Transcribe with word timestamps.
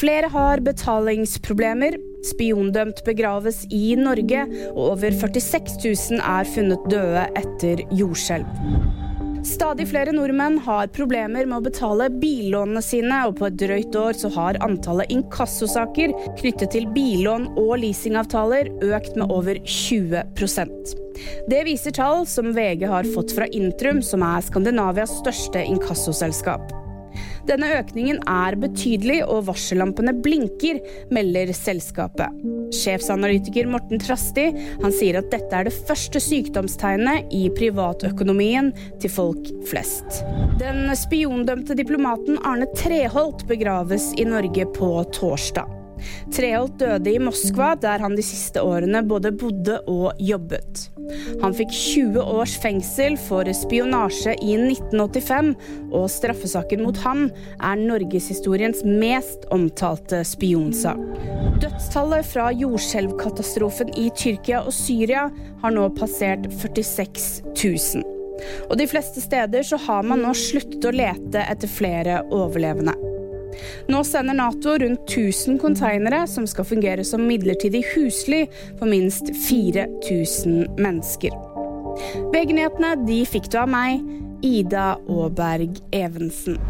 Flere 0.00 0.30
har 0.32 0.62
betalingsproblemer. 0.64 1.98
Spiondømt 2.24 3.02
begraves 3.04 3.66
i 3.72 3.94
Norge, 4.00 4.46
og 4.72 4.94
over 4.94 5.12
46 5.12 5.76
000 5.84 6.24
er 6.24 6.48
funnet 6.48 6.88
døde 6.92 7.26
etter 7.36 7.82
jordskjelv. 7.96 8.48
Stadig 9.44 9.86
flere 9.88 10.12
nordmenn 10.12 10.58
har 10.66 10.90
problemer 10.92 11.46
med 11.48 11.56
å 11.58 11.64
betale 11.64 12.10
billånene 12.20 12.82
sine, 12.84 13.22
og 13.28 13.38
på 13.40 13.48
et 13.48 13.56
drøyt 13.60 13.96
år 13.96 14.16
så 14.20 14.28
har 14.34 14.60
antallet 14.64 15.12
inkassosaker 15.12 16.12
knyttet 16.40 16.74
til 16.76 16.88
billån 16.96 17.50
og 17.60 17.78
leasingavtaler 17.84 18.72
økt 18.84 19.16
med 19.16 19.32
over 19.32 19.60
20% 19.64 20.94
Det 21.52 21.62
viser 21.68 21.96
tall 21.96 22.26
som 22.28 22.52
VG 22.56 22.84
har 22.88 23.08
fått 23.16 23.32
fra 23.36 23.48
Intrum, 23.52 24.04
som 24.04 24.24
er 24.24 24.44
Skandinavias 24.44 25.18
største 25.22 25.64
inkassoselskap. 25.72 26.79
Denne 27.48 27.70
økningen 27.78 28.20
er 28.30 28.56
betydelig, 28.60 29.20
og 29.26 29.46
varsellampene 29.48 30.14
blinker, 30.22 30.80
melder 31.14 31.52
selskapet. 31.56 32.34
Sjefsanalytiker 32.74 33.66
Morten 33.70 34.00
Trasti 34.02 34.46
han 34.52 34.94
sier 34.94 35.20
at 35.20 35.30
dette 35.32 35.56
er 35.56 35.66
det 35.66 35.74
første 35.88 36.22
sykdomstegnet 36.22 37.32
i 37.34 37.46
privatøkonomien 37.56 38.70
til 39.02 39.12
folk 39.12 39.50
flest. 39.70 40.22
Den 40.60 40.86
spiondømte 40.98 41.76
diplomaten 41.78 42.38
Arne 42.46 42.68
Treholt 42.76 43.46
begraves 43.50 44.12
i 44.20 44.28
Norge 44.28 44.68
på 44.76 44.94
torsdag. 45.16 45.79
Treholt 46.34 46.78
døde 46.80 47.12
i 47.12 47.20
Moskva, 47.22 47.74
der 47.80 48.02
han 48.02 48.16
de 48.18 48.24
siste 48.24 48.62
årene 48.64 49.02
både 49.06 49.32
bodde 49.36 49.80
og 49.90 50.18
jobbet. 50.20 50.88
Han 51.42 51.54
fikk 51.56 51.72
20 51.74 52.20
års 52.22 52.54
fengsel 52.62 53.16
for 53.20 53.48
spionasje 53.56 54.36
i 54.44 54.54
1985, 54.60 55.52
og 55.90 56.06
straffesaken 56.12 56.84
mot 56.86 57.00
ham 57.04 57.26
er 57.58 57.82
norgeshistoriens 57.82 58.84
mest 58.86 59.48
omtalte 59.54 60.22
spionsak. 60.28 61.00
Dødstallet 61.60 62.28
fra 62.30 62.48
jordskjelvkatastrofen 62.56 63.92
i 64.00 64.08
Tyrkia 64.16 64.62
og 64.64 64.72
Syria 64.76 65.26
har 65.60 65.76
nå 65.76 65.90
passert 65.98 66.48
46 66.62 67.42
000. 67.52 68.06
Og 68.70 68.78
de 68.80 68.88
fleste 68.88 69.20
steder 69.20 69.66
så 69.66 69.76
har 69.88 70.06
man 70.06 70.24
nå 70.24 70.32
sluttet 70.36 70.88
å 70.88 70.94
lete 70.94 71.44
etter 71.44 71.68
flere 71.70 72.22
overlevende. 72.32 73.09
Nå 73.90 74.02
sender 74.06 74.36
Nato 74.38 74.76
rundt 74.78 75.10
1000 75.10 75.58
konteinere 75.62 76.24
som 76.30 76.46
skal 76.46 76.68
fungere 76.68 77.04
som 77.04 77.26
midlertidig 77.26 77.84
husly 77.94 78.46
for 78.78 78.90
minst 78.90 79.32
4000 79.48 80.76
mennesker. 80.80 81.34
VG-nyhetene 82.34 82.94
de 83.06 83.22
fikk 83.28 83.50
du 83.52 83.58
av 83.60 83.70
meg, 83.72 84.04
Ida 84.46 84.94
Aaberg 85.10 85.82
Evensen. 85.92 86.60